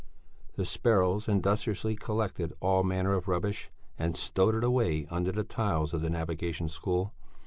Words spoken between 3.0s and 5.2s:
of rubbish, and stowed it away